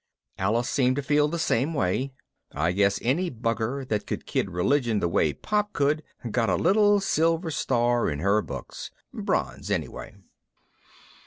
Alice 0.39 0.67
seemed 0.67 0.95
to 0.95 1.03
feel 1.03 1.27
the 1.27 1.37
same 1.37 1.75
way. 1.75 2.11
I 2.53 2.71
guess 2.71 2.97
any 3.03 3.29
bugger 3.29 3.87
that 3.87 4.07
could 4.07 4.25
kid 4.25 4.49
religion 4.49 4.99
the 4.99 5.07
way 5.07 5.31
Pop 5.31 5.73
could 5.73 6.01
got 6.31 6.49
a 6.49 6.55
little 6.55 6.99
silver 6.99 7.51
star 7.51 8.09
in 8.09 8.17
her 8.17 8.41
books. 8.41 8.89
Bronze, 9.13 9.69
anyway. 9.69 10.15